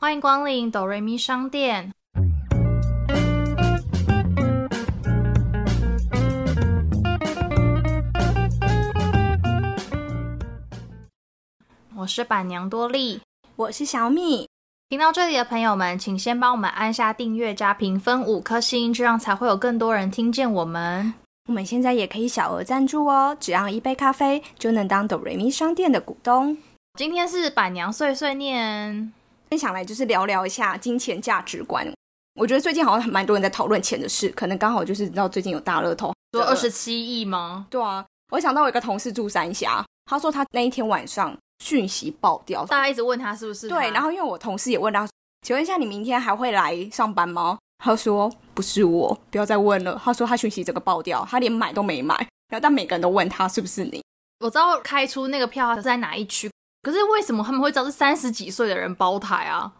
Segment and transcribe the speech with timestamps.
[0.00, 1.92] 欢迎光临哆瑞咪商店。
[11.96, 13.20] 我是板娘多莉，
[13.56, 14.48] 我是小米。
[14.88, 21.12] 听到这里的朋友们，请先帮我们按下订阅加评分五颗星，这样才会有更多人听见我们。
[21.48, 26.56] 我们现在也可以小额赞助哦，只要一杯咖啡就能当哆瑞咪商店的股东。
[26.96, 29.12] 今天是板娘碎碎念，
[29.50, 31.86] 分享来就是聊聊一下金钱价值观。
[32.34, 37.66] 我觉得最近好像蛮多人在讨论钱的事，可能刚好就是知道最近有大乐透，说二十七亿吗？
[37.68, 45.08] 对啊，我想到我一个同事住三峡，他说他那一天晚上讯息爆掉，大家一直问他是不是对，然后因为我同事也问他，
[45.42, 47.58] 请问一下你明天还会来上班吗？
[47.82, 50.00] 他说不是我，不要再问了。
[50.04, 52.14] 他说他讯息整个爆掉，他连买都没买，
[52.48, 54.02] 然后但每个人都问他是不是你。
[54.40, 56.48] 我知道开出那个票是在哪一区，
[56.88, 59.70] 可是为什么他们会知道是三十几岁的人包台啊？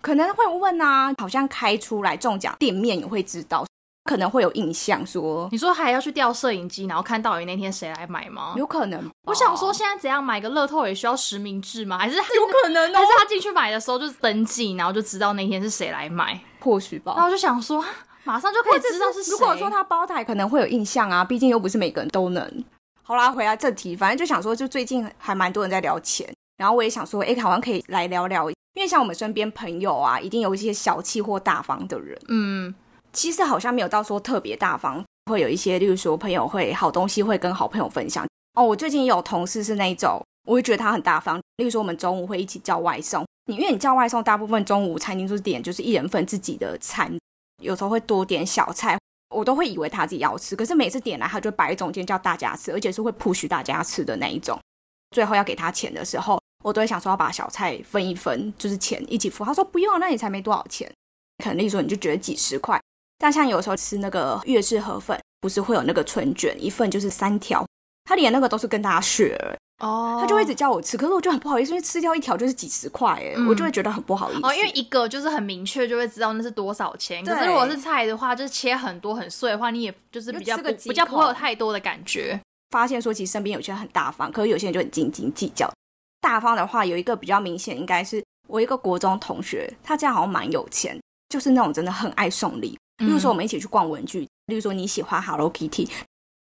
[0.00, 3.66] 可能会问啊，好像开出来中奖店面也会知道，
[4.04, 5.46] 可能会有印象说。
[5.52, 8.54] 你说还要去调摄影机，然后看到底那天谁来买吗？
[8.56, 9.10] 有可能。
[9.26, 11.98] 我想说，现在怎样买个乐透也需要实名制吗？
[11.98, 12.94] 还是 有可能？
[12.94, 16.40] 还是他进去买的时候就是登记，然后就知道那天是谁来买？
[16.60, 17.12] 或许吧。
[17.14, 17.84] 然后我就想说，
[18.24, 19.32] 马上就可以知道是谁。
[19.32, 22.64] 如果说他包台，可能会有印象啊，毕竟又不是每个人都能。
[23.06, 28.48] 好啦，回来正题，反正就想说，就最近还蛮多人在聊钱，然后我也想说，哎，好像可以来聊聊。
[28.50, 32.18] 因为像我们身边朋友啊，一定有一些小气或大方的人。
[32.28, 32.74] 嗯，
[33.12, 38.26] 其实好像没有到说特别大方，会有一些，例如说朋友会好东西会跟好朋友分享。
[38.54, 41.38] 哦，我最近有同事是那一种，我会觉得他很大方。
[41.58, 47.16] 例如说我们中午会一起叫外送，你因为你叫外送，大部分中午餐厅就是点就是一人份自己的餐，
[47.62, 48.98] 有时候会多点小菜，
[49.32, 54.58] 我都会以为他自己要吃，可是每次点来他就摆中间叫大家吃，而且是会 push 大家吃的那一种。
[55.12, 56.40] 最后要给他钱的时候。
[56.64, 59.44] 我都会想说要把小菜分一分，就是钱一起付。
[59.44, 60.90] 他说不用，那你才没多少钱。
[61.44, 62.80] 可能例如说你就觉得几十块，
[63.18, 67.66] 但像有时候吃那个粤式河粉，不是会有那个春卷，一份就是三条，
[68.04, 74.40] 他连那个都是跟大家 share 哦，他就会一直叫我吃，可是我就很不好意思，因为吃掉一条就是几十块，哎，我就会觉得很不好意思。
[74.46, 77.22] 哦，因为一个就是很明确，就会知道那是多少钱。
[77.22, 82.40] 可是如果是菜的话，就是切很多很碎的话，你也就是比较比较不会有太多的感觉。
[82.70, 85.70] 发现说其实身边有些人很大方，可是有些人就很斤斤计较。
[86.24, 90.98] 大方的话有一个比较明显，应该是我一个国中同学，他家好像蛮有钱，
[91.28, 92.78] 就是那种真的很爱送礼。
[92.96, 95.86] 例如说我们一起去逛文具，例如说你喜欢 Hello Kitty，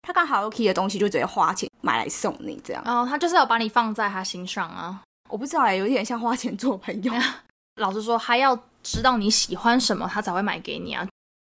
[0.01, 2.83] 他看 Hello Kitty 的东西就直接花钱买来送你这样。
[2.85, 5.01] 哦，他就是要把你放在他心上啊。
[5.29, 7.13] 我不知道哎，有点像花钱做朋友。
[7.79, 11.07] 老实说，他要知道你喜欢什么，他才会买给你啊。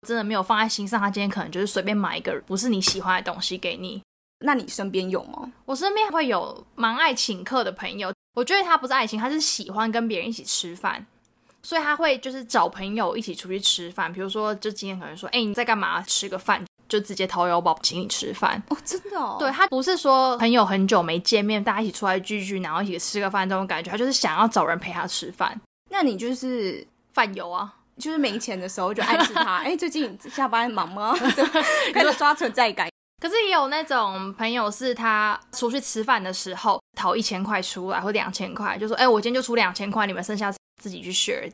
[0.06, 4.00] 真的没有放在心上，他今天可能就是随便买一个不是你喜欢的东西给你。
[4.42, 5.50] 那你身边有吗？
[5.64, 8.12] 我身边会有蛮爱请客的朋友。
[8.34, 11.06] 我觉得他不是爱情，他是喜欢跟别人一起吃饭，
[11.62, 14.10] 所以他会就是找朋友一起出去吃饭。
[14.12, 16.00] 比如说，就今天可能说，哎，你在干嘛？
[16.02, 18.62] 吃个饭，就直接掏腰包请你吃饭。
[18.70, 19.18] 哦，真的？
[19.18, 19.36] 哦？
[19.38, 25.60] 对他不是说朋友很久没见面，大家一起出来聚聚，然后一起吃个饭这种感觉，他就是想要找人陪他吃饭。
[25.90, 29.58] 那你就是饭友啊，就是没钱的时候就爱吃他。
[29.64, 31.14] 哎，最近下班忙吗？
[31.92, 32.91] 开始抓存在感。
[33.22, 40.52] 可是也有那种朋友，是他出去吃饭的时候掏一千块出来，或两千块，就说：“哎，我今天就出两千块，你们剩下
[40.82, 41.48] 自己去 share。”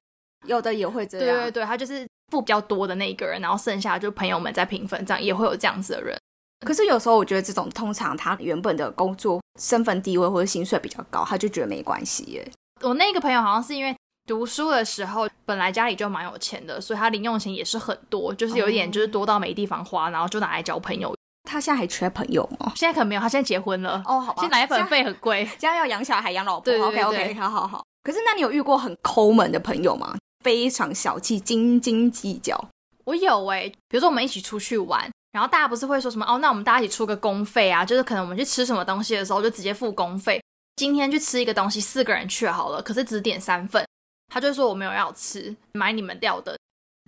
[0.49, 1.27] 有的也会这样。
[1.27, 6.19] 对对对，他就是付比较多的那一个人，然后剩下就朋友们在平分，这样也会有这样子的人。
[6.67, 12.51] 可是有时候我觉得这种通常他原本的工作身份地位或者薪水比较高，他就觉得没关系耶。
[12.81, 13.95] 我那个朋友好像是因为
[14.27, 21.15] 读书的时候本来家里就蛮有钱的，所以他零用钱也是很多，就是有一点就是多到没地方花，然后就拿来交朋友。
[21.49, 22.73] 他现在还缺朋友吗？
[22.77, 24.03] 现在可能没有，他现在结婚了。
[24.07, 24.43] 哦，好吧。
[24.43, 26.65] 现在奶粉费很贵，现在要养小孩、养老婆。
[26.65, 27.85] 对，OK OK，好好好。
[28.03, 30.17] 可是，那你有遇过很抠门的朋友吗？
[30.45, 32.63] 非常小气、斤斤计较。
[33.05, 36.39] 我有哎，比如说我们一起出去玩，然后大家不是会说什么哦？
[36.39, 37.85] 那我们大家一起出个公费啊？
[37.85, 40.41] 就是可能我们去吃什么东西的时候，就直接付公费。
[40.77, 43.85] 今天去吃一个东西，四个人去好了，可是只点三份，
[44.33, 46.57] 他就说我没有要吃，买你们掉的。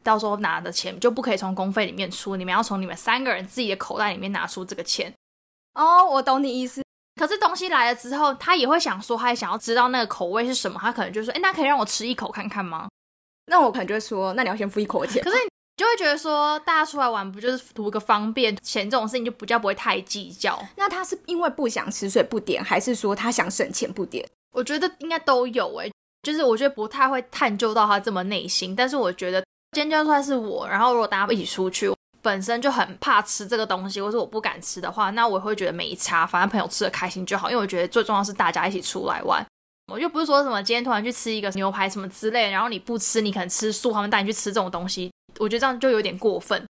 [0.02, 5.12] 到时候拿的钱就不可以从公费里面出，你们要从你们三个人自己的口袋里面拿出这个钱。
[5.75, 6.82] 哦，我懂你意思。
[7.20, 12.88] 可是东西来了之后，他也会想说，他也想要知道那个口味是什么，他可能就说，哎，那可以让我吃一口看看吗？
[13.47, 15.23] 那我可能就会说，那你要先付一口钱。
[15.23, 18.56] 可是你就会觉得说，大家出来玩不就是图个方便？
[18.62, 20.58] 钱这种事情就比较不会太计较。
[20.76, 24.26] 那他是因为不想吃所以不点，还是说他想省钱不点？
[24.52, 25.91] 我觉得应该都有哎，
[26.23, 29.44] 就是我觉得不太会探究到他这么内心，但是我觉得。
[29.72, 37.49] 今天就算是我，然后如果大家一起出去，本身就很怕吃这个东西，或是我不敢吃的话，那我会觉得没差，反正朋友吃的开心就好。
[37.50, 39.44] 因为我觉得最重要是大家一起出来玩。
[39.93, 46.64] 我又不是说什么今天突然去吃一个牛排什么之类，然后你不吃，你可能吃素，他们带你去吃这种东西，我觉得这样就有点过分。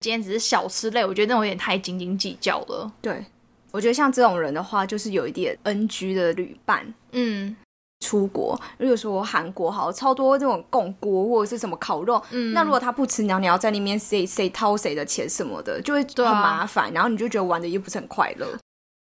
[0.00, 2.92] 今天只是小吃类，我觉得那种有点太斤斤计较了。
[3.00, 3.24] 对，
[3.70, 6.92] 我觉得像这种人的话，就是有一点 NG 的旅伴。
[7.12, 7.56] 嗯，
[8.00, 18.46] 出国，如果说韩国好超多这种供锅或者是什么烤肉，嗯那如果他不吃，然后你要在那边谁谁掏谁的钱什么的，就会对啊很麻烦，然后你就觉得玩的又不是很快乐。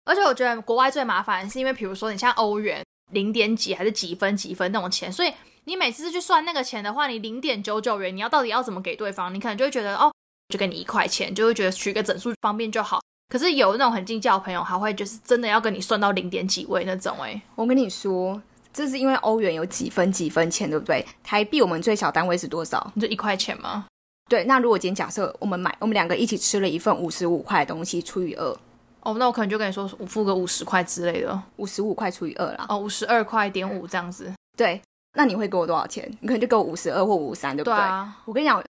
[0.05, 5.32] 而且我觉得国外最麻烦的是因为，比如说你像欧元零点几还是几分几分那种钱，所以
[5.64, 9.32] 你每次去算那个钱的话，你零点九九元，你要到底要怎么给对方？
[9.32, 10.12] 你可能就会觉得哦，
[10.49, 13.00] 就给你一块钱，就会觉得取个整数方便就好。
[13.29, 21.04] 可是有那种很计较的朋友，还会就是真的要跟你算到零点几位那种、欸，我跟你说，这是因为欧元有几分几分钱，对不对？
[21.22, 22.90] 台币我们最小单位是多少？
[22.94, 23.86] 你就一块钱吗？
[24.30, 28.56] 对，那如果今天假设我们买，我们两个一起吃了一份五十五块的东西，除以二，
[29.00, 32.64] 哦，那我可能就跟你说，我付个五十块之类的，五十五块除以二啦。
[32.69, 34.32] 哦，五十二块点五这样子。
[34.56, 34.80] 对，
[35.14, 36.10] 那你会给我多少钱？
[36.20, 37.76] 你可能就给我五十二或五三，对不对？
[37.76, 38.62] 对啊，我跟你讲，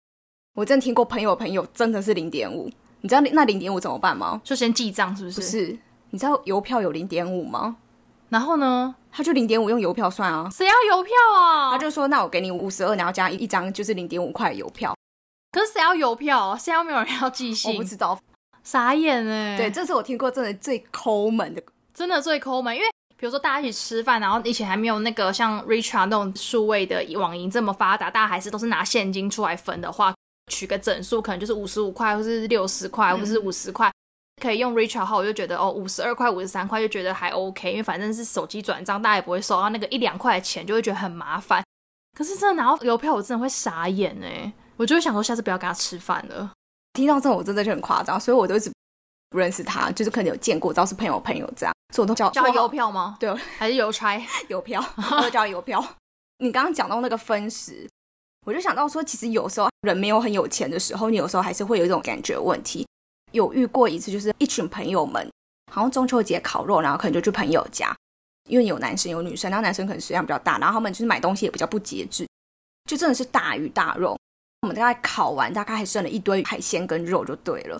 [0.54, 2.68] 我真的听过朋友朋友真的是零点五，
[3.02, 4.40] 你知道那零点五怎么办吗？
[4.42, 5.40] 就先记账是不是？
[5.40, 5.78] 不是，
[6.10, 7.76] 你知道邮票有零点五吗？
[8.32, 8.94] 然后呢？
[9.10, 10.48] 他就零点五用邮票算啊。
[10.50, 11.70] 谁要邮票啊？
[11.70, 14.96] 他就说：“那我给你五十二，然后加一张就是零点五块的邮票。
[15.52, 16.56] 可是谁要邮票？
[16.56, 18.18] 现在没有人要寄信”我信不，知道，
[18.64, 19.58] 傻眼哎！
[19.58, 21.62] 对，，这是我听过真的最抠门的。
[21.92, 22.88] 真的最抠门，因为
[23.18, 30.14] 比如说大家一起吃饭，然后以前还没有那个像 Richard 那种数位的网银这么发达，大家还是都是拿现金出来分的话，
[30.50, 33.92] 取个整数可能就是五十五块，或是六十块，或是五十块。
[34.42, 41.62] 可以用 Richard 号，我就觉得哦，五十二块、五十三块就觉得还 OK，因为反正是手机转账，大家也不会收到那个一两块的钱，就会觉得很麻烦。
[42.18, 46.50] 可是真的拿到邮票，我真的会傻眼哎，我就会想说下次不要跟他吃饭了。
[46.94, 48.68] 听到这种我真的就很夸张，所以我都一直
[49.30, 53.16] 不认识他，就是可能有见过，知道是朋友朋友这样，所以我都叫叫他邮票吗？
[53.20, 54.20] 对，还是邮差？
[54.48, 55.82] 邮票， 我都叫邮票。
[56.38, 57.88] 你刚刚讲到那个分时，
[58.44, 62.84] 我就想到说，其实有时候人没有很有钱的时候，你有时候还是会有一种感觉问题。
[63.32, 65.28] 有遇过一次，就是一群朋友们，
[65.72, 67.94] 好像中秋节烤肉，然后可能就去朋友家，
[68.48, 72.26] 因为有男生有女生，然后男生可能食量比较大，然后他们就是买东西也比较不节制，
[72.88, 74.16] 就真的是大鱼大肉。
[74.62, 77.78] 我们大概烤完，大概还剩了一堆海鲜跟肉就对了。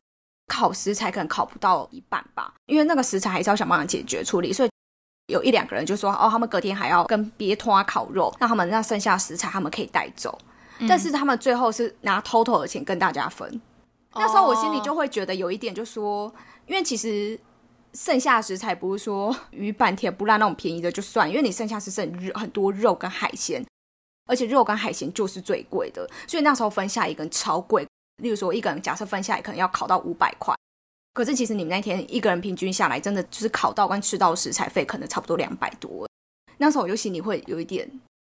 [0.48, 4.70] 烤食材可能烤不到一半吧，因为那个食材还是要想办法解决处理，所以
[5.28, 10.36] 有一两个人就说，哦，他们隔天还要跟别拖烤肉，那他们那剩下食材他们可以带走，
[10.88, 13.60] 但是他们最后是拿 total 的钱跟大家分。
[14.14, 16.32] 那时候我心里就会觉得有一点，就说，
[16.66, 17.38] 因为其实
[17.94, 23.64] 剩下的食材不是说 鱼板铁不烂那种便宜的就算，因为你剩下是剩肉很多肉跟海鲜，
[24.26, 27.86] 而且肉跟海鲜就是最贵的，所以那时候分下一个人超贵。
[28.22, 30.54] 例如说一个人假设分下来可能要烤到五百块，
[31.14, 36.06] 可是其实你们那天一个人平均下来，真的就是烤到跟吃到的食材费可能差不多两百多。
[36.58, 37.90] 那时候我就心里会有一点，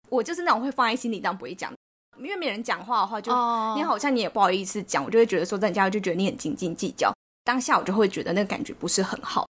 [0.09, 1.73] 我就是那种会放在心里但不会讲，
[2.19, 3.33] 因为没人讲话的话就。
[3.33, 7.13] 哦你好像你也不好意思讲，我就会觉得说人家就觉得你很斤斤计较，
[7.45, 9.47] 当下我就会觉得那个感觉不是很好。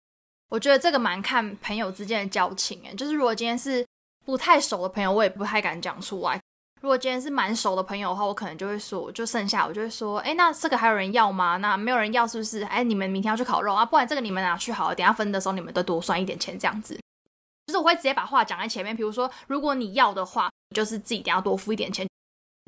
[0.50, 3.86] 我觉得这个蛮看朋友之间的交情哎，就是如果今天是
[4.26, 6.40] 不太熟的朋友，我也不太敢讲出来。
[6.82, 11.58] 如果今天是蛮熟的朋友的话，我可能就会说，就剩下我就会说，哎，那这个还有人要吗？
[11.58, 12.64] 那没有人要是不是？
[12.64, 17.00] 哎，你们明天要去烤肉啊，不然这个你们拿去好了，等下分的时候你们都多算一点钱这样子。
[17.68, 22.08] 就是我会直接把话讲在前面，比如说如果你要的话，就是自己等一下多付一点钱，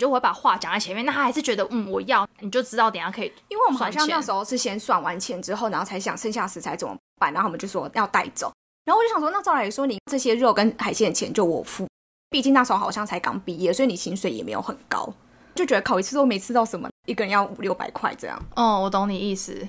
[0.04, 1.06] 就我会把话讲在前面。
[1.06, 8.52] 那他还是觉得嗯我要，你就知道等下可以因为我们好像那时候是先算完钱之后，然后才想剩下食材怎么办，然后我们就说要带走。
[8.86, 11.88] 然后我就想说，那照来说，你这些肉跟海鲜的钱就我付，
[12.30, 15.08] 毕竟那时候好像才刚毕业，所以你薪水也没有很高，
[15.56, 18.38] 就觉得考一次都没吃到什么，一个人要五六百块这样。
[18.58, 19.66] 哦，我懂你意思，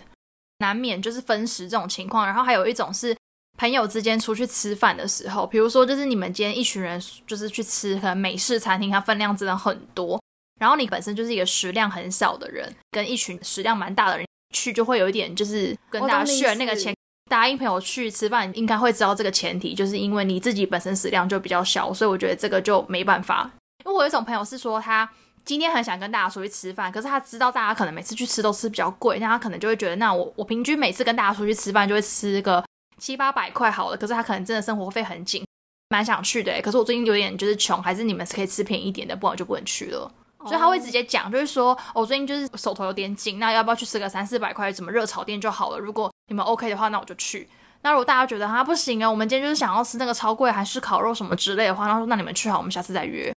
[0.59, 2.27] 难免就是分食这种情况。
[2.27, 3.17] 然后还有一种是
[3.57, 10.21] 朋友之间出去吃饭的时候，比如说就是你们今天一群人就是去吃可能美式餐厅，它分量真的很多，
[10.61, 16.95] 然后你本身就是一个食量很小的人，跟一群食量蛮大的人去，就会有一点就是跟大家我懂你意 share 那个思钱。
[17.31, 23.51] 答应朋友去吃饭，应该会知道这个前提，就是因为你自己本身食量就比较小，所以我觉得这个就没办法。
[23.85, 25.09] 因为我有一种朋友是说他
[25.43, 32.63] 今天很想跟大家出去吃饭，可是他知道大家可能每次去吃都吃比较贵，那他可能就会觉得，那我我平均每次跟大家出去吃饭就会吃个
[32.99, 35.43] 七八百块好了，可是他可能真的生活费很紧，
[35.89, 40.13] 蛮想去的欸，可是我最近有点就是穷，还是你们是可以吃便宜一点的，不然我就不能去了。
[40.45, 45.79] 所以他会直接讲，就是说，哦我最近就是手头有点紧，那要不要去吃个三四百块什么热炒店就好了？
[45.79, 47.49] 如果你们 OK 的话，那我就去。
[47.83, 53.31] 那如果大家觉得他不行啊，我们今天就是想要吃那个超贵韩式烤肉什么之类的话，那说那你们去好，我们下次再约。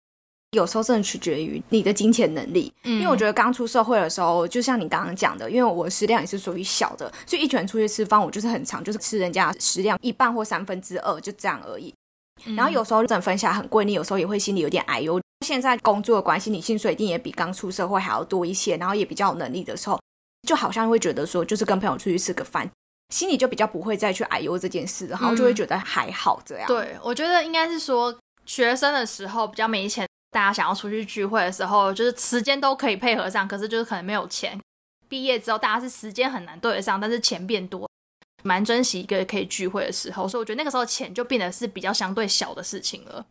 [0.52, 11.94] 有时候真的取决于你的金钱能力，嗯因为我觉得刚出社会的时候，就像你刚刚讲的，因为我食量也是属于小的，所以一群人出去吃饭，我就是很常就是吃人家食量一半或三分之二，就这样而已。
[12.56, 15.20] 然后有时候整分下来很贵，你有时候也会心里有点哎呦。
[15.46, 20.00] 现在工作的关系，你薪水一定也比刚出社会还要多一些，然后也比较有能力的时候，
[20.48, 22.70] 就好像会觉得说，就是跟朋友出去吃个饭，
[23.14, 26.68] 心里就比较不会再去哎呦这件事，然后就会觉得还好这样。
[26.68, 28.14] 对，我觉得应该是说，
[28.46, 34.60] 学生的时候比较没钱，大家想要出去聚会的时候，就是时间都可以配合上，可是就是可能没有钱。
[35.08, 37.88] 毕业之后，大家是时间很难对得上，但是钱变多，
[38.44, 43.26] 蛮珍惜一个可以聚会的时候，所以我觉得那个时候钱就变得是比较相对小的事情了。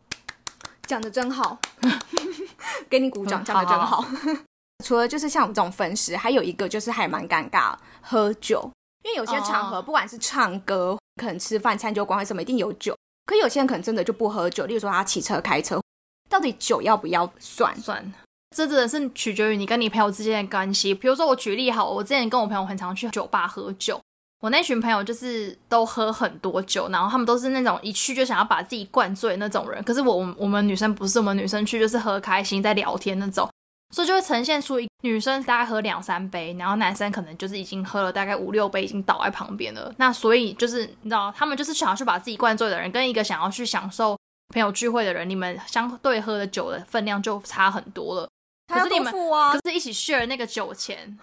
[0.87, 1.59] 讲的真好，
[2.89, 4.03] 给你鼓掌，讲的真好。
[4.83, 8.71] 除了就是像我们这种分食，还有一个就是还蛮尴尬，喝酒。
[9.03, 12.95] 因为有些场合，不管是唱歌，可能吃饭、餐酒馆什么，一定有酒。
[13.25, 15.81] 可有些人可能真的就不喝酒，例如说他骑车、开车，
[16.29, 17.75] 到底酒要不要算？
[17.79, 18.13] 算。
[18.55, 20.93] 这真的是取决于你跟你朋友之间的关系。
[20.93, 23.99] 比如说我举例好，我之前跟我朋友很常去酒吧喝酒。
[24.39, 29.83] 我那群朋友就是都喝很多酒，然后他们都是那种一去就想要把自己灌醉那种人。
[29.83, 33.49] 可是我我们女生不是，我们女生去就是喝开心，在聊天那种，
[33.95, 39.91] 所以就会呈现出一女生大概喝两三杯，然后男生可能就是已经喝了大概五六杯，已经倒在旁边了。
[39.97, 44.15] 那所以就是你知道，他们就是想要去把自己灌醉的人，跟一个想要去享受
[44.53, 48.29] 朋友聚会的人，你们相对喝的酒的分量就差很多了。
[48.71, 51.17] 可是你们可是一起 share 那个酒钱。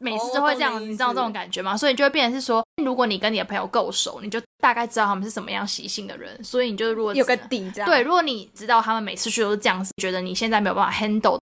[0.00, 1.76] 每次都会这样，你知道这种感觉吗？
[1.76, 6.42] 所以就会变成是说，如果你跟你的朋友够熟，你就大概知道他们是什么样习性的人。
[6.42, 8.00] 所以你就如果有个底，这样对。
[8.02, 11.38] 如果你知道他们每次去都是这样子，觉得你现在没有办法 handle，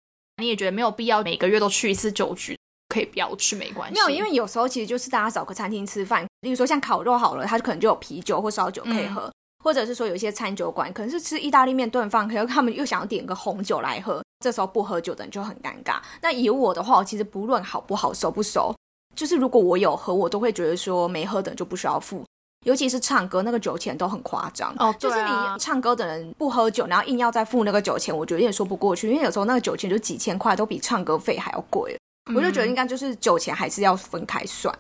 [0.42, 2.58] 你也觉得没有必要每个月都去一次酒局，
[2.90, 3.94] 可以不要去没关系。
[3.94, 9.32] 没有，因为有时候其实就是大家找个餐厅吃饭，例如说像烤肉好了，他可能就有啤酒或烧酒可以喝。
[9.62, 16.00] 或者是说有一些餐酒馆可能是吃意大利面炖饭，可是他们又想要点个红酒来喝，这时候不喝酒的人就很尴尬。
[16.22, 18.76] 那以我的话，我其实不论好不好、熟不熟，
[19.16, 22.24] 就是如果我有喝，我都会觉得说没喝的就不需要付。
[22.66, 29.10] 尤其是唱歌那个酒钱都很夸张哦，就是你唱歌的人不喝酒，然后硬要再付那个酒钱，我觉得也说不过去。
[29.10, 31.98] 因为有时候那个酒钱就几千块，都比唱歌费还要贵。
[32.36, 34.76] 我就觉得应该就是酒钱还是要分开算。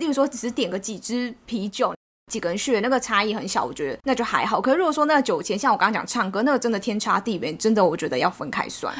[0.00, 1.94] 例如说只是点个几支啤酒。
[2.32, 4.60] 几个人去那个差异很小，我觉得那就还好。
[4.60, 8.92] 可是如果说那个酒钱，像我刚刚讲唱歌，那个真的天差地远，真的我觉得要分开算。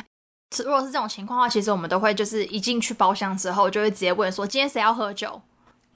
[0.65, 5.43] 如果是这种情况的话，其实我们都会就是一进去包厢之后，就会直接问说今天谁要喝酒？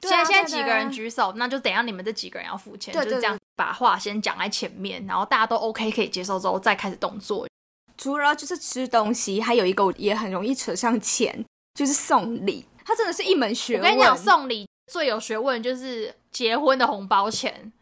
[0.02, 7.46] 现在现在几个人举手，那就等下你们这几个人要付钱，就是这样把话先讲在前面，然后大家都 OK 可以接受之后，再开始动作。
[7.96, 11.44] 除了就是吃东西，还有一个也很容易扯上钱，
[11.74, 12.66] 就是送礼。
[12.84, 13.82] 它真的是一门学问。
[13.82, 16.12] 我跟你讲，送礼最有学问就是。
[16.30, 17.72] 结婚的红包钱，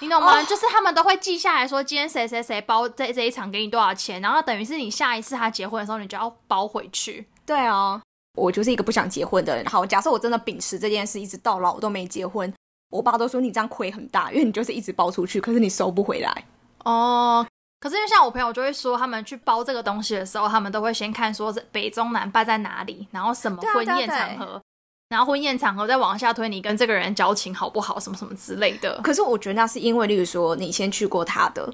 [0.00, 0.42] 你懂吗？
[0.42, 7.26] 就是他们都会记下来说，今天谁谁谁包这这一场给你多少钱，然后等于是你下一次他结婚的时候，你就要包回去。
[7.44, 8.00] 对啊，
[8.36, 9.64] 我就是一个不想结婚的人。
[9.66, 12.52] 好，假设我真的秉持这件事，一直到老我都没结婚，
[12.90, 16.44] 我爸都说你这样亏很大，因为你就是一直包出去，可是你收不回来。
[16.84, 17.46] 哦，
[17.80, 24.62] 可是因为像我朋友就会说，他们去包这个东西的时候，他们都会先看说是北中南办在哪里，然后什么婚宴场合。
[25.08, 29.00] 然后婚宴场合再往下推，你跟这个人交情好不好，什么什么之类的。
[29.02, 31.72] 可是我觉得那是因为，例如说你先去过他的，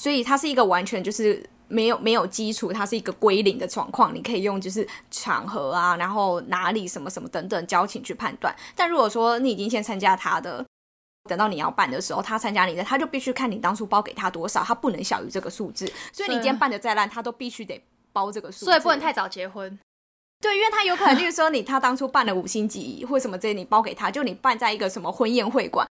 [0.00, 4.14] 所以他是一个完全就是没有没有基础，它是一个归零的状况。
[4.14, 8.54] 你可以用就是场合啊，然后哪里什么什么等等交情去判断。
[8.74, 10.64] 但如果说你已经先参加他的，
[11.28, 15.86] 等到你要办的时候，他参加你的，他就必须看你当初包给他多少，他不能小于这个数字。
[16.12, 18.64] 所以你今天办的再烂，他都必须得包这个数。
[18.64, 19.78] 所以不能太早结婚。
[20.40, 25.86] 对，因为他有可能就是说，你他当初办了五星级或什么这些，你包给他，就你办在一个什么婚宴会馆，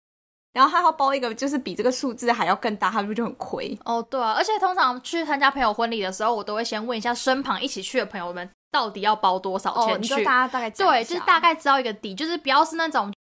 [0.54, 3.78] 然后他要包一个就是比这个数字还要更大，他不是就很亏？
[3.84, 10.24] 哦，对啊，而且通常去参加朋友婚礼的时候，我都会先问一下身旁一起去的朋友们，到底要包多少钱去？
[10.24, 13.12] 大家大概对，就是大概知道一个底，就是不要是那种。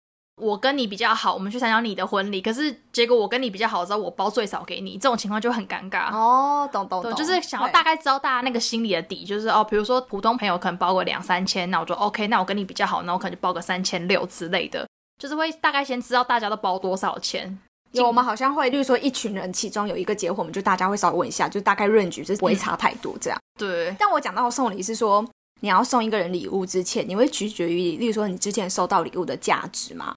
[0.41, 6.13] 我跟你比较好，我们去参加你的婚礼，可是结果我跟你比较好的时候，我包最少给你，这种情况就很尴尬。
[6.13, 14.87] 哦，懂懂懂，就是想要大概知道大家那个心里的底，就是哦，比如说普通朋友可能包个两三千，那我就 OK，那我跟你比较好，那我可能就包个三千六之类的，
[15.19, 17.57] 就是会大概先知道大家都包多少钱。
[17.93, 23.39] 有，我们好像会，例如说一群人其中有一个结婚，我们就大家会稍微问一下，就大概润局，就是不会差太多这样。
[23.57, 23.95] 对。
[23.97, 25.25] 但我讲到送礼是说，
[25.61, 30.13] 你要送一个人礼物之前，你会取决于，例如说你之前收到礼物的价值吗？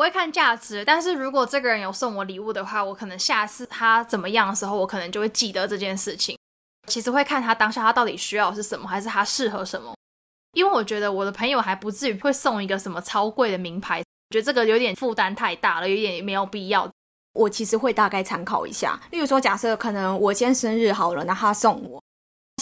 [0.00, 6.34] 不会看价值，但是如果这个人有送我礼物的话，我可能下次他怎么样的时候，我可能就会记得这件事情。
[6.86, 9.92] 其实会看他当下他到底需要是什么，还是他适合什么。
[10.54, 16.90] 因为我觉得我的朋友还不至于会送一个什么超贵的名牌，觉得这个有点负担太大了，有点没有必要。
[17.34, 22.02] 我其实会大概参考一下，例如说假设可能我今天生日好了，那他送我，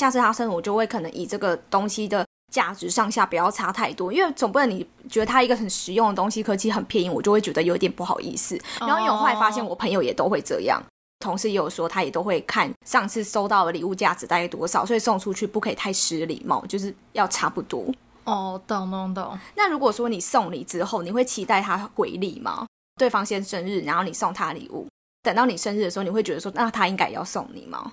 [0.00, 2.26] 下次他生日我就会可能以这个东西的。
[2.50, 8.58] 价值上下不要差太多，因为总不能你觉得它一个很实用的东西，可其实很便宜，我就会觉得有点不好意思。
[8.80, 10.82] 然后因为我后来发现，我朋友也都会这样，
[11.20, 17.84] 同事也有说，他也都会看上次收到的礼物价值大概多少，所以送出去不可以太失礼貌，就是要差不多。
[18.24, 19.38] 哦，懂懂懂。
[19.54, 22.66] 那如果说你送礼之后，你会期待他回礼吗？
[22.98, 24.86] 对方先生日，然后你送他礼物，
[25.22, 27.92] 等到你生日的时候，你会觉得说，那他应该要送你吗？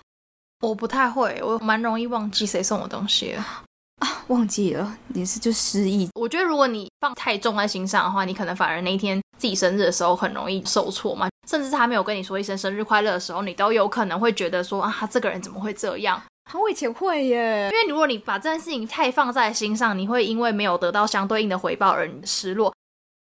[0.62, 3.38] 我不太会，我蛮容易忘记谁送我东西
[4.06, 6.08] 啊，忘记了，你是就失忆。
[6.14, 11.28] 我觉得如果你放太重在心上的话，你可能反而那一天自己生日的时候很容易受挫嘛。
[11.50, 16.22] 甚至他没有跟你说一声生日快乐的时候，你都有可能会觉得说啊，他这个人怎么会这样？
[16.54, 22.72] 我以前会耶，因为如果你把这件事情太放在心上，你会因为没有得到相对应的回报而失落。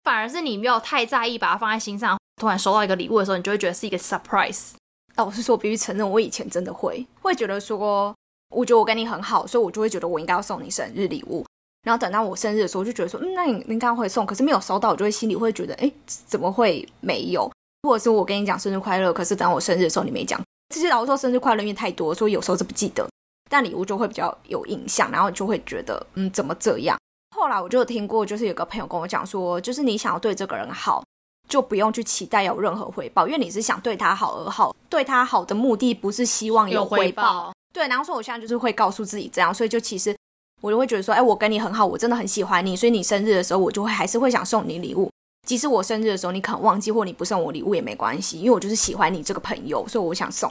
[0.05, 4.71] 反而是你没有太在意，把它放在心上，突然收到一个礼物的时候，你就会觉得是一个 surprise。
[5.17, 8.15] 老实说，我必须承认，我以前真的会会觉得说，
[8.55, 11.45] 我觉得我跟你很好，所以我就会觉得我应该要送你生日礼物。
[11.85, 15.91] 然后等到我生日的时候，我就觉得说，嗯，那你应该会送，可是没有收到，我就会心里会觉得，哎，
[16.27, 17.51] 怎么会没有？
[17.83, 20.41] 或者是我跟你讲生日快乐，可是等我生日的时候你没讲。
[20.75, 23.09] 这些老说，生日快乐因为太多，所以有时候是不记得，
[23.49, 26.99] 但礼物就会比较有印象，然后就会觉得，嗯，怎么这样？
[27.35, 31.03] 后来我就听过，就是有个朋友跟我讲说，就是你想要对这个人好，
[31.49, 37.53] 就不用去期待有任何回报，因为你是想对他好而好，对他好的目的不是希望有回报。
[37.79, 40.13] 对，然后说我现在就是会告诉自己这样，所以就其实
[40.61, 45.09] 我就会觉得说，哎，我跟你很好，我真的很喜欢你，所以你生日的时候，我就会还是会想送你礼物。
[45.47, 50.51] 即使我生日的时候你可能忘记或你不送我礼物也没关系，因为我就是喜欢你这个朋友，所以我想送。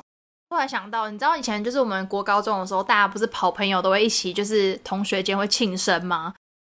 [0.50, 6.34] 突然想到，你知道以前就是我们国高中的时候，大家不是跑朋友都会一起，就是同学间会庆生吗？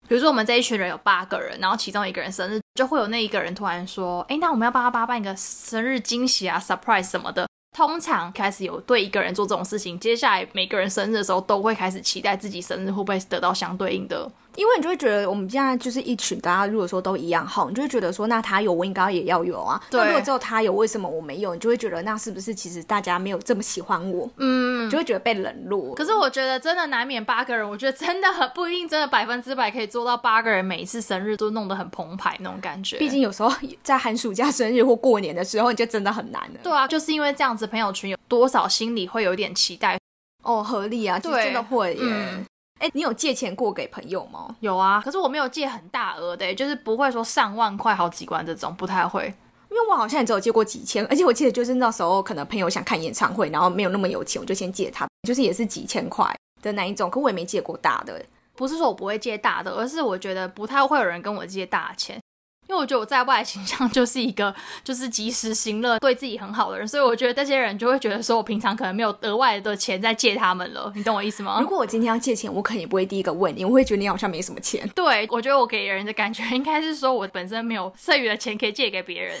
[0.09, 14.29] 比如说我们这一群人有八个人，然后其中一个人生日，就会有那一个人突然说：“哎，那我们要帮他办一个生日惊喜啊，surprise 什么的。”通常开始有对一个人做这种事情，接下来每个人生日的时候都会开始期待自己生日会不会得到相对应的。
[14.55, 19.81] 因为你就会觉得我们现在就是一群大家，如果说都一样好，你就会觉得说，那他有我应该也要有啊。
[19.89, 20.05] 对。
[20.05, 21.53] 如果只有他有，为什么我没有？
[21.53, 24.29] 你就会觉得那是不是其实大家没有这么喜欢我？
[24.37, 24.89] 嗯。
[24.89, 25.95] 就会觉得被冷落。
[25.95, 32.97] 可是我觉得真的难免八个人，我觉得真的很不一定，真的百分之百可以做到八个人每一次生日都弄得很澎湃那种感觉。
[32.97, 36.59] 毕竟有时候在寒暑假生日或过年的时候，你就真的很难了。
[36.61, 39.97] 对啊，就是因为这样子，朋友圈有多少心里会有点期待
[40.43, 42.45] 哦，合理啊，就真的会耶。
[42.81, 44.55] 哎，你有借钱过给朋友吗？
[44.59, 49.31] 有啊，可是我没有借很大额的，就是不会说上万块、好几万这种，不太会。
[49.69, 57.07] 因为我好像也只有借过几千，而且我记得就是那时候可能朋友想看演唱会，然后没有那么有钱，我就先借他，就是也是几千块的那一种。
[57.07, 58.19] 可我也没借过大的，
[58.55, 62.19] 不是说我不会借大的，而是我觉得不太会有人跟我借大钱。
[62.67, 71.59] 因为我觉得我在外形象就是一个 就是及时行乐、对自己很好的人，所以我觉得这些人就会觉得说我平常可能没有额外的钱在借他们了，你懂我意思吗？
[71.59, 74.87] 如果我今天要借钱，我肯定不会第一个问你，我会觉得你好像没什么钱。
[74.95, 79.37] 对，我觉得我给人的感觉应该是说我本身没有剩余的钱可以借给别人，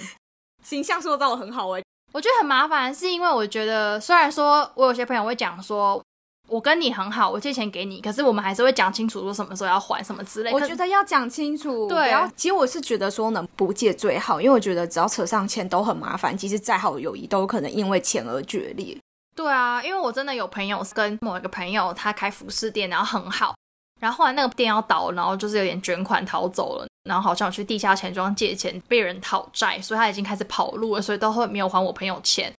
[0.63, 1.81] 形象塑造的很好哎。
[2.11, 6.01] 我觉得很麻烦，是因为我觉得虽然说我有些朋友会讲说。
[6.47, 10.51] 我跟你很好，我借钱给你，可是我们还是会讲清楚说什么时候要还什么之类。
[10.51, 12.13] 我觉得要讲清楚，对。
[12.35, 18.97] 其实我是觉得说能不借最好，因为我觉得只要扯上钱都很麻烦，其实再好的友谊都有可能因为钱而决裂。
[19.33, 23.55] 对啊，因为我真的有朋友跟某一个朋友，他开服饰店，然后很好，
[24.01, 32.51] 然后后来那个店要倒，然后就是有点卷款逃走了，然后好像去地下钱庄借钱被人讨债，所以他已经开始跑路了，所以都会没有还我朋友钱。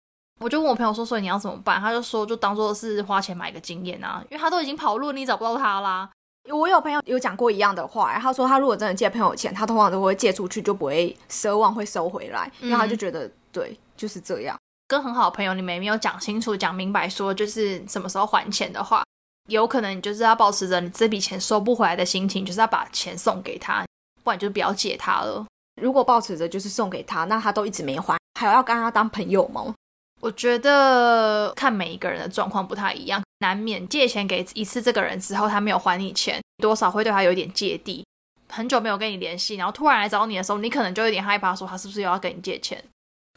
[0.41, 6.09] 我就问我朋友说：“所以你要怎么办？”他就说：“就当做是花钱买个经验啊，因为他都已经跑路，你找不到他啦。”
[6.51, 14.57] 我有朋友有讲过一样的话，他说他如果真的借朋友钱，他通常都会借出去，就不会奢望会收回来，因为他就觉得对，就是这样。
[14.87, 19.03] 跟很好的朋友，你们没有讲清楚、讲明白，说就是什么时候还钱的话，
[19.47, 23.85] 有可能你就是要保持着你这笔钱收不回来的心情，就是要把钱送给他，
[24.23, 25.45] 不然就不要借他了。
[25.79, 29.73] 如果保持着就是送给他，那他都一直没还，还要跟他当朋友吗？
[30.21, 38.05] 我觉得看每一个人的状况不太一样，难免借钱给一次这个人之后，他没有还你钱，多少会对他有点芥蒂。
[38.47, 42.83] 很久没有跟你联系，然后突然来找你的时候，你可能就有点害怕，说他是不是又要跟你借钱？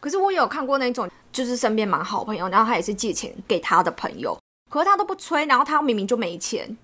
[0.02, 4.36] 可是我有看过那种，就是身边蛮好朋友，然后他也是借钱给他的朋友，
[4.70, 6.76] 可是他都不催，然后他明明就没钱。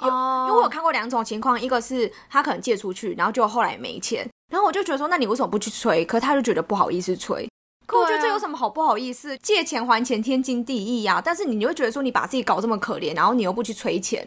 [0.00, 6.04] 有，因为我有看过两种情况，一个是他可能借出去，然后就后来没钱，然后我就觉得说，那你为什么不去催？
[6.04, 7.48] 可他就觉得不好意思催。
[7.86, 9.38] 可我觉得这有什么好不好意思？
[9.38, 11.22] 借钱还钱天经地义呀。
[11.24, 14.26] 但是你就会觉得说，你把自己搞这么可怜，然后你又不去催钱，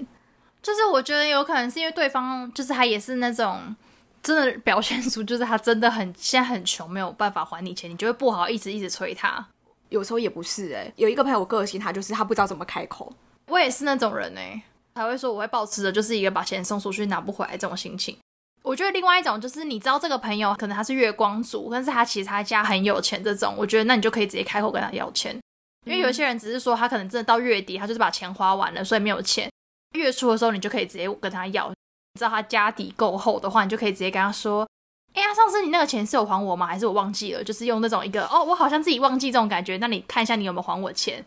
[0.64, 3.76] 就是我觉得有可能是因为对方就是他也是那种
[4.24, 9.46] 真的表现出就是他真的很现在很穷，没有办法还你钱，你就会不好意思一直催他。
[9.90, 13.12] 有时候也不是哎，有一个朋友个性，他就是他不知道怎么开口。
[13.48, 14.62] 我也是那种人哎，
[14.96, 18.16] 才会说我会保持着就是一个把钱送出去拿不回来这种心情。
[18.62, 25.38] 我觉得另外一种就是，你知道这个朋友可能他是月光族，但是他其实他家很有钱，这种我觉得那你就可以直接开口跟他要钱。
[25.86, 29.50] 因为有些人只是说他可能真的到月底，他就是把钱花完了，所以没有钱。
[29.96, 31.76] 月初的时候，你就可以直接跟他要，你
[32.20, 34.68] 知道他家底够厚的话，你就可以直接跟他说
[35.16, 36.68] ：“哎呀，上次你那个钱是有还我吗？
[36.68, 39.78] 还是我忘记了？”就是用那种一个哦，我好像自己忘记这种感觉。
[39.78, 41.26] 那你看一下你有没有还我钱？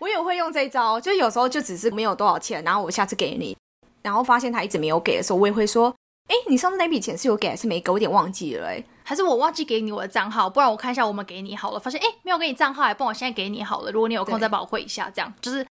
[0.00, 3.56] 我也会用这招，就有时候就只是没有多少钱，然后我下次给你，
[4.02, 5.94] 然后发现他一直没有给的时候，我也会说
[6.32, 7.90] ：“哎，你上次那笔钱是有给还是没给？
[7.90, 10.48] 我有点忘记了，哎，还是我忘记给你我的账号？
[10.48, 13.92] 不然我看一下我们给你好了，发现哎没有给你账号，还帮我现在给你好了。
[13.92, 15.66] 如果你有空再帮我汇一下，这样就是。”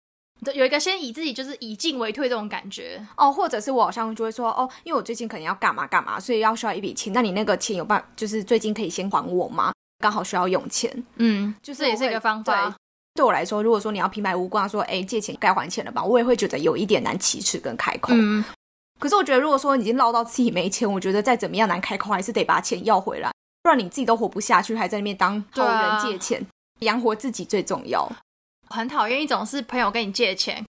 [0.54, 7.12] 有一个先以自己就是以进为退这种感觉哦，或者是我好像就会说哦，因为我最近可能要干嘛干嘛，所以要需要一笔钱。
[7.12, 9.74] 那你那个钱有办，就是最近可以先还我吗？
[10.02, 12.74] 刚好需要用钱，嗯，就是也是一个方法。
[13.16, 18.14] 对我来说，如果说你要平白无故说哎借钱该还钱了吧，我也会觉得有一点难启齿跟开口。
[18.14, 18.42] 嗯，
[19.00, 23.32] 可是我觉得如果说已经唠到自己没钱，我觉得再怎么样难开口，还是得把钱要回来，
[23.64, 26.46] 不然你自己都活不下去，还在那边当好人借钱，
[26.80, 28.12] 养活自己最重要。
[28.70, 30.64] 很讨厌一种是朋友跟你借钱，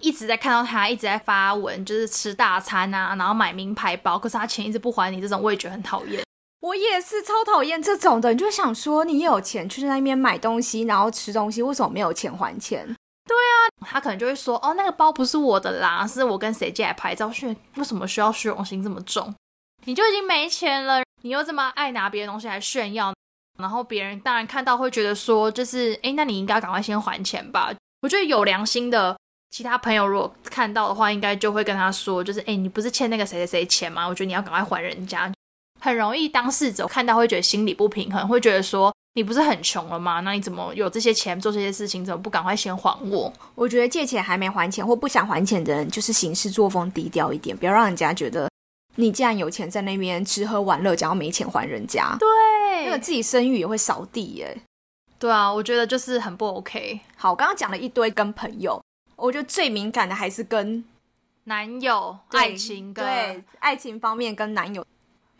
[0.00, 6.22] 一直在看到他一直在发文，就是吃大餐啊，然后买名牌包，可是他钱一直不还你，这种我也觉得很讨厌。
[6.60, 12.96] 我也是超讨厌这种的，你就想说你有钱去那边买东西，然后吃东西，为什么没有钱还钱？
[13.26, 19.34] 对啊，他可能就会说，哦，那个包不是我的啦，是我跟谁借来拍照去，为什么需要虚荣心这么重？
[19.84, 23.12] 你就已经没钱了，你又这么爱拿别的东西来炫耀。
[23.58, 27.72] 然后别人当然看到会觉得说，就是哎，那你应该赶快先还钱吧。
[28.02, 29.16] 我觉得有良心的
[29.50, 34.06] 其他朋友如果看到的话，应该就会跟他说，就是哎，你不是欠那个谁谁谁钱吗？
[34.06, 35.32] 我觉得你要赶快还人家。
[35.80, 40.20] 很容易当事者看到会觉得心里不平衡，会觉得说你不是很穷了吗？
[40.20, 42.04] 那你怎么有这些钱做这些事情？
[42.04, 43.32] 怎么不赶快先还我？
[43.54, 48.50] 我觉得借钱还没还钱或不想还钱的人，就是行事作风低调一点，不要让人家觉得
[48.96, 52.14] 你既然有钱在那边吃喝玩乐，只要没钱还人家。
[52.20, 52.84] 对。
[52.84, 54.54] 那个自己声誉也会扫地耶，
[55.18, 57.00] 对啊，我觉得就是很不 OK。
[57.16, 58.78] 好，刚刚讲了一堆跟朋友，
[59.16, 60.84] 我觉得最敏感的还是跟
[61.44, 64.84] 男友爱情，对爱情方面跟男友。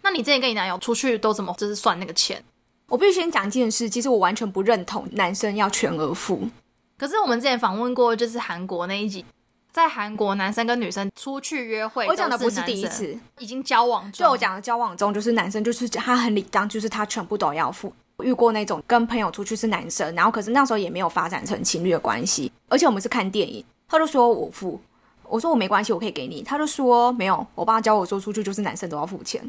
[0.01, 2.43] 那你之前跟你男友出去都怎么就是算那个钱？
[2.89, 6.49] 我必须先讲一件事，其实我完全不认同男生要全额付。
[6.97, 9.25] 可是我们之前访问过，就是韩国那一集。
[9.73, 14.11] 在韩国，男生跟女生出去约会，我讲的不是第一次，已经交往。
[14.11, 17.93] 就我讲的交往中，就是男生就是他很理当，就是他全部都要付。
[18.23, 24.81] 遇过那种跟朋友出去是男生，然后可是那时候也没有发展成情侣的关系，而且我们是看电影，他就说我付，
[25.29, 29.41] 我说我没关系，我可以给你，他就说没有，我爸教我说出去就是男生都要付钱。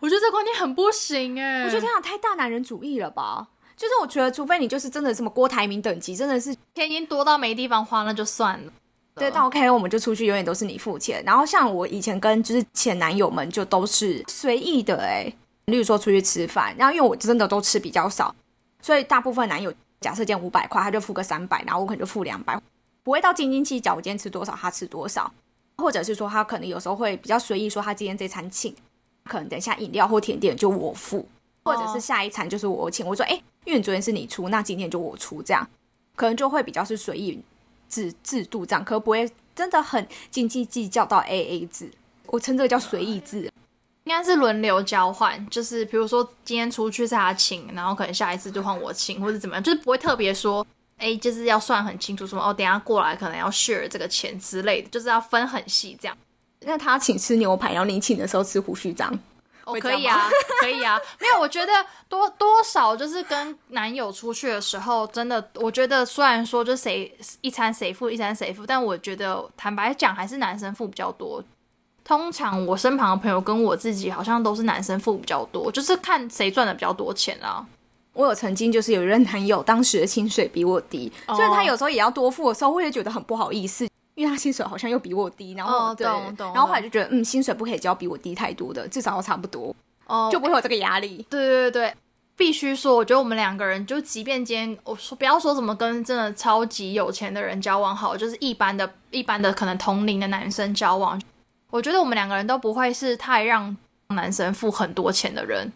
[0.00, 3.48] 我觉得这观念很不行哎，我觉得这样太大男人主义了吧？
[3.76, 8.72] 就是我觉得，除非你就是真的什么郭台铭等级，真的是钱已经多到没地方花，那就算了。
[9.14, 11.22] 对，到 OK，我们就出去，永远都是你付钱。
[11.24, 15.32] 然后像我以前跟就是前男友们，就都是随意的哎。
[15.66, 18.32] 例如说出去吃饭，然后因为我真的都吃比较少，
[18.80, 22.56] 所以大部分男友假设今天五百块，他就付个三百，然后我可能就付两百，
[23.06, 25.32] 不会到斤斤计较我今天吃多少，他吃多少。
[25.78, 28.74] 或者是说他可能有时候会比较随意，说他今天这餐请，
[29.24, 31.24] 可能等一下饮料或甜点就我付，
[31.62, 33.06] 或者是下一餐就是我请。
[33.06, 35.68] 我说哎，因为昨天是你出，那今天就我出，这样
[36.16, 37.40] 可能就会比较是随意。
[37.88, 41.88] 制制度这样，可不会真的很斤斤计较到 A A 制，
[42.26, 43.48] 我称这个叫随意制，
[44.02, 50.66] 应该是轮流交换，就是比如说今天出去是他请，然后可能下一次就换我请，或者怎么样，就是不会特别说，
[50.98, 56.16] 哎，就是要算很清楚，什么哦，等下过来可能要 share 这个钱之类的，就是要分很细这样。
[56.60, 59.12] 那他请吃牛排，然后你请的时候吃胡须章。
[59.64, 60.28] 哦，可以啊，
[60.62, 61.72] 可以啊，没有，我觉得
[62.08, 71.42] 多多少就是跟男友出去的时候，真的，我觉得虽然说就谁一餐谁付一餐谁付，但我觉得坦白讲还是男生付比较多。
[72.04, 77.66] 通常我身旁的朋友跟我自己好像都是男生付比较多，就是看谁赚的比较多钱啊。
[78.16, 83.86] 我有曾经就是有一任男友，当时的薪水比我低，所以他有时候也要多付的时候，我也觉得很不好意思。
[84.14, 89.76] 因为他薪水好像又比我低，然后对，然后后来就觉得，嗯，薪水不可以交比我低太多的，至少要差不多，
[90.06, 91.24] 哦，就不会有这个压力。
[91.28, 91.82] 对对对。
[91.82, 91.94] 对，
[92.34, 101.20] 必须说，我觉得我们两个人，就即便今天我说不要说什么跟真的超级有钱的人交往好，就是一般的、一般的可能同龄的男生交往，
[101.70, 103.74] 我觉得我们两个人都不会是太让
[104.08, 105.70] 男生付很多钱的人，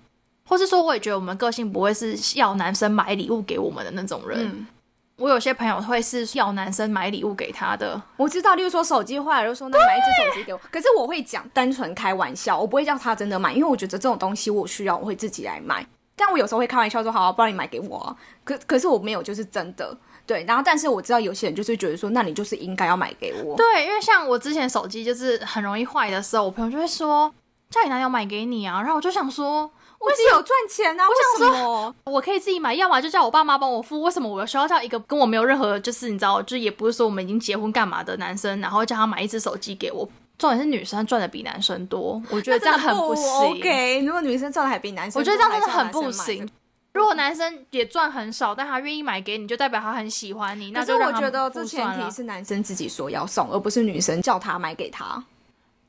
[0.51, 4.67] 或是说，我也觉得我们个性不会是要男生买礼物给我们的那种人。
[5.15, 10.61] 我有些朋友会是要男生买礼物给他的，我知道，例如说手机坏了，就说那买一只手机给我。
[10.73, 15.87] 可是我会讲单纯开玩笑，我不会叫他真的买，因为我觉得这种东西我需要，我会自己来买。
[16.17, 18.17] 但我有时候会开玩笑说，好，不然你买给我。
[18.43, 20.45] 可可是我没有，就是真的对。
[20.49, 23.57] 然后，但是我知道有些人就是觉得说，那你就是应该要买给我。
[23.57, 27.33] 对，因为像我之前手机就是很容易坏的时候，我朋友就会说
[27.71, 28.81] 叫你男友买给你啊。
[28.81, 29.71] 然后我就想说。
[30.01, 31.95] 我自己有赚钱啊，为什么？
[32.05, 34.01] 我可以自己买，要么就叫我爸妈帮我付。
[34.03, 40.09] 为什么我需要叫一个跟我没有任何就是你知道，就也不是说我们已经结婚干嘛的男生，然后叫他买一只手机给我？
[40.39, 43.25] 重点是女生赚的比男生多，我觉得这样很不行。
[43.31, 46.49] OK，如果女生赚的还比男生，我觉得这样真的很不行。
[46.95, 50.71] 如果男生也赚很少，但他愿意买给你，就代表他很喜欢你。
[50.71, 55.23] 那可就是我觉得这前提是男生自己说要送，而不是女生叫他买给他。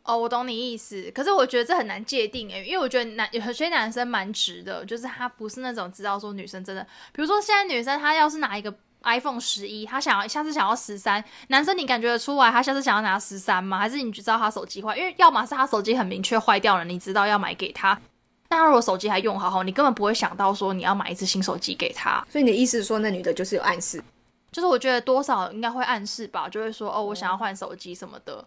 [0.04, 1.12] 哦，我懂你意思。
[1.12, 6.82] 可是我觉得这很难界定诶，因为我觉得男有些男生蛮直的，就是他不是那种知道说女生真的，
[7.14, 13.78] 比如说现在女生她要是拿一个 iPhone 十一，她想要下次想要十三，男生你感觉得出来他下次想要拿十三吗？
[13.78, 14.98] 还是你知道他手机坏？
[14.98, 18.00] 因为要么是他手机很明确坏掉了，你知道要买给他。
[18.48, 22.26] 但如果手机还用好好，你根本不会想到说你要买一只新手机给他。
[22.30, 24.04] 所以你的意思是说，那女的就是有暗示？
[24.52, 28.44] 就是我觉得多少应该会暗示吧，就会说哦，我想要换手机什么的。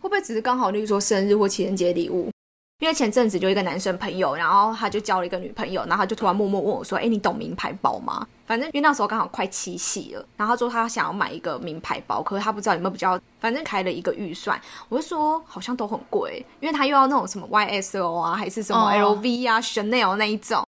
[0.00, 2.28] 会不会只是刚好，例如说生日或情人节礼物？
[2.80, 14.58] 因为前阵子就一个男生朋友，然后他就交了一个女朋友，然后他就突然默默问我说：“哎，你懂名牌包吗？”反正因为那时候刚好快七夕了，然后他说他想要买一个名牌包，可是他不知道有没有比较，反正开了一个预算，
[14.88, 20.64] 我就说好像都很贵，因为他又要那种什么 YSL 啊，还是什么哦 LV 啊、Chanel 那一种，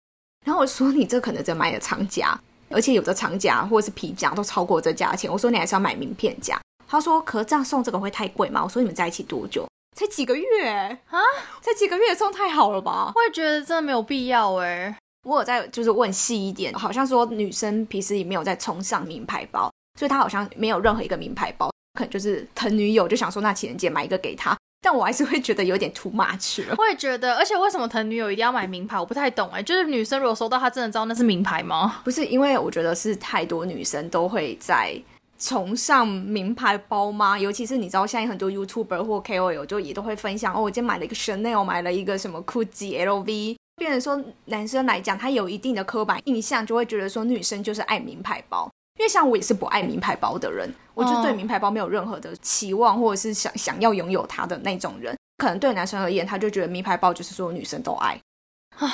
[0.46, 6.58] 然后我说你这可能在买的厂家，而且有的厂家或者是皮夹都超过这价钱，我说你还是要买名片夹。
[6.88, 9.66] 他说：“可是这样送这个会太贵吗？”我说：“你们在一起多久？
[9.94, 10.68] 才几个月
[11.10, 11.20] 啊？
[11.60, 14.96] 才几个月送太好了吧我也觉得真的没有必要哎、？”
[15.28, 26.76] 我有在就是问细一点，好像说女生平时也没有在崇尚名牌包，所以她好像没有任何一个名牌包，可能就是疼女友就想说那情人节买一个给她，但我还是会觉得有点 too much 了。
[26.78, 28.98] 我也觉得，而且为什么疼女友一定要买名牌？
[28.98, 32.00] 我不太懂哎、就是女生如果收到，她真的知道那是名牌吗？
[32.04, 34.96] 不是因为我觉得是太多女生都会在
[35.38, 37.38] 崇尚名牌包吗？
[37.38, 43.56] 尤其是你知道现在很多 YouTuber 或 KOL 就也都会分享哦，我今天买了一个 Chanel，买了一个什么 Gucci、LV。
[43.76, 48.68] 变成说男生来讲，他有一定的刻板印象，就会觉得说女生就是爱名牌包。
[48.98, 55.16] 因为像我也是不爱名牌包的人，我就对哦名牌包没有任何的期望，或者是想想要拥有它的那种人。
[55.36, 58.20] 可能对男生而言，他就觉得名牌包就是所有女生都爱，
[58.76, 58.92] 啊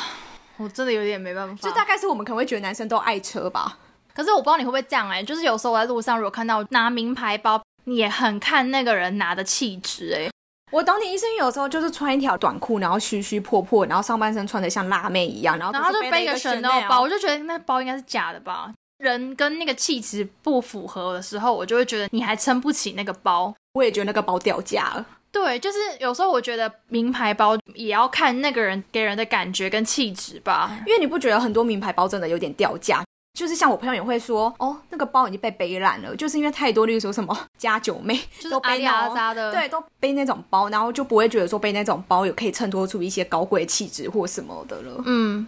[0.59, 1.57] 我真的有点没办法。
[1.67, 3.79] 就大概是我们可能会觉得男生都爱车吧。
[4.15, 10.31] 可是我不知道你会不会这样哎、就是有时候我在路上如果看到拿名牌包，你也很看那个人拿的气质哎。
[10.73, 18.73] 我懂你意思，因为有时候就是穿一条短裤，然后虚虚破破，然后上半身穿的像辣妹一样，然后然后就背一个 Chanel Chanel 包，我就觉得那包应该是假的吧。
[18.99, 23.55] 人跟那个气质不符合的时候，我就会觉得你还撑不起那个包。
[23.75, 25.05] 我也觉得那个包掉价了。
[25.31, 30.71] 对，就是有时候我觉得名牌包也要看那个人给人的感觉跟气质吧。
[30.87, 33.03] 因为你不觉得很多名牌包真的有点掉价？
[33.35, 45.03] 就是像我朋友也会说，哦，那个包已经被背烂了，就是因为太多，例如说什么家九妹，都就是阿里背那种阿扎的，对，都背那种包，然后就不会觉得说背那种包有可以衬托出一些高贵气质或什么的了。
[45.05, 45.47] 嗯。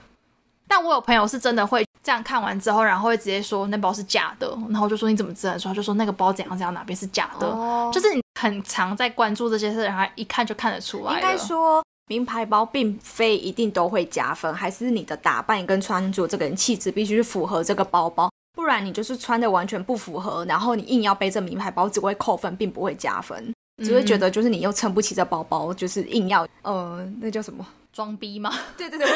[0.68, 5.57] 但我有朋友是真的会这样看完之后，然后会直接说那包是假的，然后我就说你怎么知道？
[5.57, 11.14] 说他就说那个包怎样怎样，哪边是假的，哦就是你很常在关注这些事，然后一看就看得出来了。
[11.14, 23.53] 应该说，名牌包并非一定都会加分，还是你的打扮跟穿着这个人气质必须符合这个包包，不然你就是穿的完全不符合，然后你硬要背这名牌包，只会扣分，并不会加分。
[23.85, 27.66] 只会觉得就是你又撑不起这包包，就是硬要呃，那叫什么？
[27.92, 28.51] 装逼吗？
[28.77, 29.07] 对对对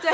[0.00, 0.10] 对，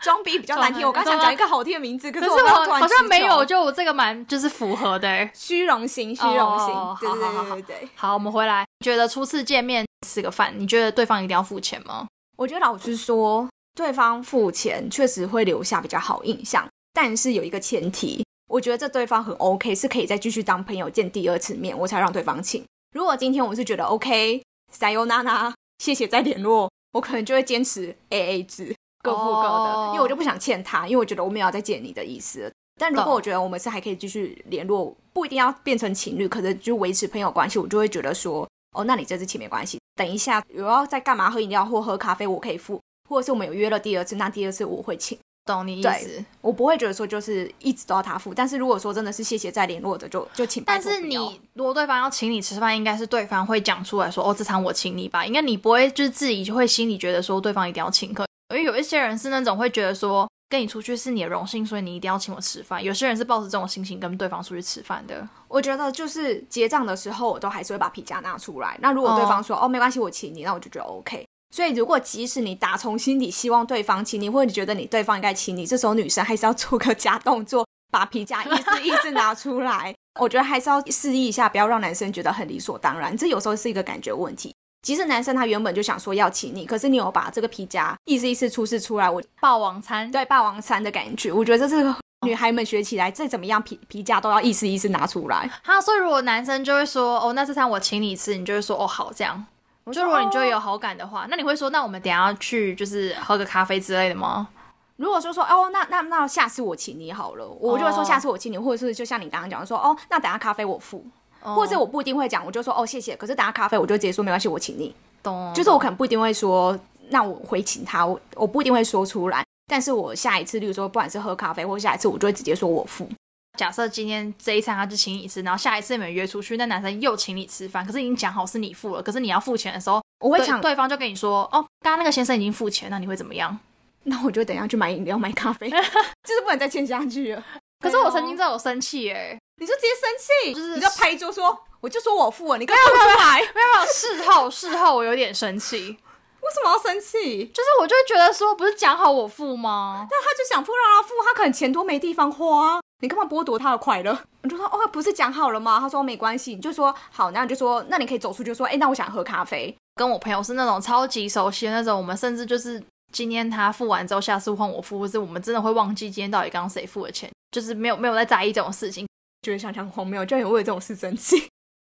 [0.00, 0.86] 装逼比较难听。
[0.86, 5.30] 我刚想讲一个好听的名字，可是我好像没有，就我这个蛮就是符合的欸。
[5.34, 7.88] 虚荣心，虚荣心哦，对对对对对。
[7.94, 12.06] 好，我们回来，觉得初次见面吃个饭，你觉得对方一定要付钱吗？
[12.36, 22.64] 我觉得老实说，对方付钱确实会留下比较好印象，但是有一个前提，我觉得这对方很 OK，是可以再继续当朋友见第二次面，我才让对方请。
[22.92, 32.52] 如果今天我是觉得 OK，塞尤娜娜，谢谢再联络，我可能就会坚持 AA 制，各付各的，哦因为我就不想欠他，因为我觉得我没有要再见你的意思。
[32.76, 46.24] 但如果我觉得我们是还可以继续联络，不一定要变成情侣，可是就维持朋友关系，我就会觉得说，哦，那你这次请没关系，等一下有要在干嘛喝饮料或喝咖啡，我可以付，或者是我们有约了第二次，那第二次我会请，懂你意对思。
[46.40, 48.34] 我不会觉得说就是一直都要他付。
[48.34, 51.00] 但是如果说真的是谢谢再联络的，就就请但是。
[51.00, 51.16] 你
[51.54, 62.82] 如果对方要请你吃饭，应该是对方会讲出来说：“哦，这餐我请你吧。”应该你不会就是自己就会心里觉得说对方一定要请客，因为有一些人是那种会觉得说跟你出去是你的荣幸，所以你一定要请我吃饭。
[62.82, 65.28] 有些人是抱着这种心情跟对方出去吃饭的。
[65.48, 68.78] 我觉得就是结账的时候，我都还是会把皮夹拿出来。
[68.80, 71.26] 那如果对方说哦没关系，我请你，那我就觉得 OK。
[71.52, 79.92] 所以如果即使你打从心底希望对方请你，或者你觉得你对方应该请你，这时候女生还是要做个假动作，把皮夹意思意思拿出来。
[80.20, 83.16] 我觉得还是要示意一下，不要让男生觉得很理所当然。
[83.16, 84.53] 这有时候是一个感觉问题。
[84.84, 91.94] 即使男生他原本就想说要请你，可是你有把这个皮夹意思意思出示出来，我霸王餐，对霸王餐的感觉，我觉得这是
[92.26, 95.50] 女孩们学起来再怎么样皮皮夹都要意思意思拿出来。
[95.62, 99.44] 哈，所以如果男生就会说哦，那这餐我请你吃，你就会说哦好这样。
[99.92, 104.48] 就如果你就有好感的话，那你会说那我们等下去就是喝个咖啡之类的吗？
[104.96, 111.04] 如果说说哦，那那那下次我请你好了，我就会说下次我请你，或者是就像你刚刚讲的说哦，那等下咖啡我付，
[111.44, 114.94] 或者是我不一定会讲，我就说哦谢谢，可是等下咖啡我就直接说没关系，我请你。
[115.22, 116.78] 懂，就是我可能不一定会说，
[117.10, 123.08] 那我回请他，我我不一定会说出来，但是我下一次，例如说不管是喝咖啡，或下一次我就会直接说我付。
[123.56, 133.56] 假设今天这一餐他就请你吃，然后下一次你们约出去，那男生又请你吃饭，可是已经讲好是你付了，可是你要付钱的时候，我会抢，对方就跟你说，哦，刚刚那个先生已经付钱，那你会怎么样？
[134.02, 137.42] 那我就等下去买饮料、买咖啡， 就是不能再欠下去了。
[137.80, 145.98] 可是我曾经真的有生气哎，你就直接生气，就是你就拍桌说，我就说我付了，你跟我出来，没有没有，事后 事后我有点生气。
[146.44, 147.46] 为什么要生气？
[147.46, 150.06] 就是我就会觉得说，不是讲好我付吗？
[150.10, 154.18] 但他就想付，让他付，他可能钱多没地方花，你干嘛剥夺他的快乐？
[154.42, 155.80] 你就说哦，不是讲好了吗？
[155.80, 159.74] 他说没关系，你就说好，那你就说，那你可以走出，去说，哎，那我想喝咖啡。
[159.94, 169.06] 跟我朋友是那种超级熟悉的那种，我们甚至就是今天他付完之后，下次换我付，或是我们真的会忘记今天到底刚刚谁付的钱，就是没有没有在在意这种事情，
[169.44, 171.36] 觉得想想荒谬，就很为这种事生气。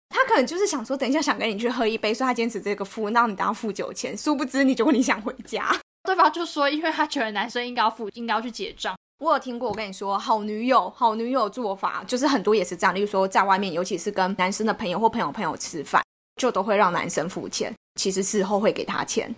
[0.10, 4.18] 他可能就是想说，等一下想跟你去喝一杯，所以他坚持这个付，那你等下付酒钱。
[4.18, 8.96] 殊不知，你结果你想回家，对方就说，因为他觉得男生应该要付，应该要去结账。
[9.20, 12.94] 我有听过，我跟你说，好女友，好女友做法就是很多也是这样。
[12.94, 16.02] 例如说，在外面，尤其是跟男生的朋友或朋友朋友吃饭，
[16.40, 19.34] 就都会让男生付钱，其实事后会给他钱，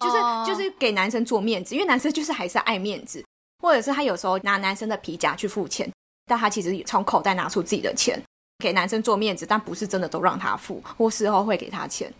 [0.00, 3.24] 就是就是给男生做面子，因为男生就是还是爱面子，
[3.62, 5.90] 或者是他有时候拿男生的皮夹去付钱，
[6.26, 8.20] 但他其实从口袋拿出自己的钱。
[8.58, 12.10] 给男生做面子，但不是真的都让他付，或事后会给他钱。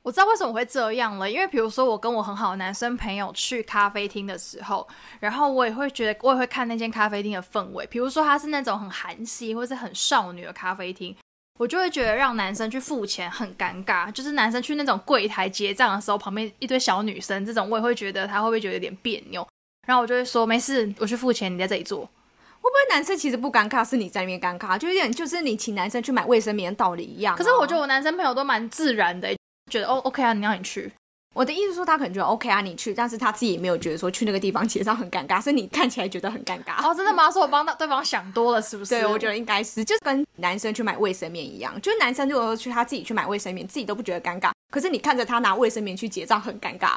[0.00, 4.88] 我知道为什么会这样了，因为比如说我跟我很好的男生朋友去咖啡厅的时候，
[5.20, 7.86] 然后我也会觉得，我也会看那间咖啡厅的氛围。
[7.88, 11.14] 比如说他是那种很韩系或是很少女的咖啡厅，
[11.58, 14.10] 我就会觉得让男生去付钱很尴尬。
[14.10, 19.46] 就是男生去那种柜台结账的时候，旁边一堆小女生，这种我也会觉得他会不会觉得有点别扭。
[19.86, 22.08] 然后我就会说没事，我去付钱，你在这里坐。
[22.60, 27.34] 会不会男生其实不尴尬，是你在那边尴尬，就有点就是你请男生去买卫生棉的道理一样。
[27.36, 29.34] 可是我觉得我男生朋友都蛮自然的，
[29.70, 30.92] 觉得哦 OK 啊，你让你去。
[31.32, 36.82] 我的意思说他可能觉得 OK 啊，你去，但是他自己也没有觉得说去那个地方结账很尴尬，是你看起来觉得很尴尬。
[36.84, 37.30] 哦，真的吗？
[37.30, 38.90] 是我帮到对方想多了，是不是？
[38.90, 46.96] 对，我觉得应该是，就跟男生去买卫生棉一样，就是男生如果说去他自己去买卫生棉，自己都不觉得尴尬，可是你看着他拿卫生棉去结账很尴尬。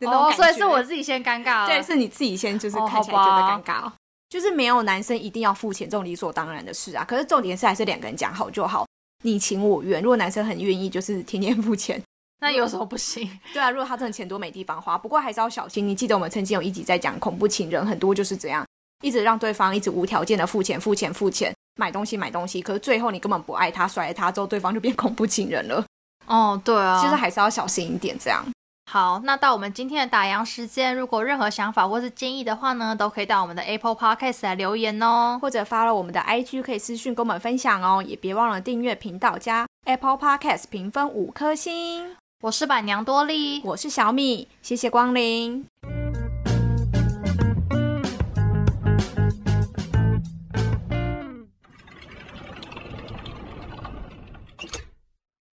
[0.00, 1.66] 哦，所以是我自己先尴尬了。
[1.66, 3.92] 对，是你自己先就是看起来觉得尴尬。
[4.28, 7.04] 就是没有男生一定要付钱这种理所当然的事啊。
[7.04, 8.86] 可是重点是还是两个人讲好就好，
[9.22, 10.02] 你情我愿。
[10.02, 12.02] 如果男生很愿意，就是天天付钱，
[12.40, 13.28] 那有什么不行？
[13.54, 15.86] 对啊，如果他真的钱多没地方花，不过还是要小心。
[15.86, 18.66] 你记得我们曾经有一集在讲恐怖情人，很多就是这样，
[19.02, 22.60] 一直让对方一直无条件的付钱、付钱、付钱，买东西、买东西。
[22.60, 25.84] 可是最后你根本不爱他，甩了他之后，对方就变恐怖情人了。
[26.26, 28.44] 哦，对啊，其实还是要小心一点，这样。
[28.88, 42.16] 好，那到我们今天的打烊时间，如果任何想法或是建议的话呢，都可以到我们的 Apple Podcast 来留言哦，或者发了我们的 IG 可以私讯跟我们分享哦，也别忘了订阅频道加 Apple Podcast 评分五颗星。
[42.42, 45.66] 我是板娘多莉，我是小米，谢谢光临。